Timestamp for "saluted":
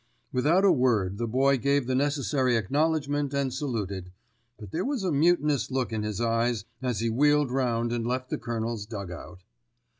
3.53-4.11